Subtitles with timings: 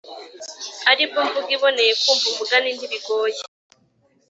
[0.91, 3.41] ari bwo mvugo iboneye, kumva umugani ntibigoye.